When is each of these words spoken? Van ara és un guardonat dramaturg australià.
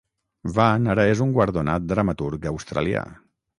Van 0.55 0.87
ara 0.93 1.05
és 1.09 1.21
un 1.27 1.35
guardonat 1.35 1.87
dramaturg 1.93 2.51
australià. 2.55 3.07